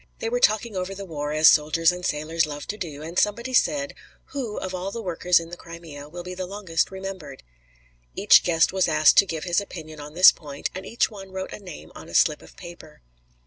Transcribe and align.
They 0.17 0.29
were 0.29 0.39
talking 0.39 0.75
over 0.75 0.95
the 0.95 1.05
war, 1.05 1.31
as 1.31 1.47
soldiers 1.47 1.91
and 1.91 2.03
sailors 2.03 2.47
love 2.47 2.65
to 2.69 2.75
do, 2.77 3.03
and 3.03 3.19
somebody 3.19 3.53
said: 3.53 3.93
"Who, 4.33 4.57
of 4.57 4.73
all 4.73 4.89
the 4.89 4.99
workers 4.99 5.39
in 5.39 5.51
the 5.51 5.57
Crimea, 5.57 6.09
will 6.09 6.23
be 6.23 6.33
longest 6.33 6.89
remembered?" 6.89 7.43
Each 8.15 8.41
guest 8.41 8.73
was 8.73 8.87
asked 8.87 9.17
to 9.17 9.27
give 9.27 9.43
his 9.43 9.61
opinion 9.61 9.99
on 9.99 10.15
this 10.15 10.31
point, 10.31 10.71
and 10.73 10.87
each 10.87 11.11
one 11.11 11.31
wrote 11.31 11.53
a 11.53 11.59
name 11.59 11.91
on 11.93 12.09
a 12.09 12.15
slip 12.15 12.41
of 12.41 12.57
paper. 12.57 13.03